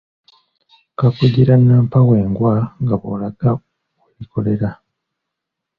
[0.99, 2.53] Kakugira nnampawengwa
[2.83, 3.49] nga bw’olaga
[3.99, 4.69] we likolera.